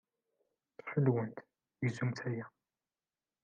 [0.77, 1.37] Ttxil-went,
[1.83, 2.45] gzumt aya.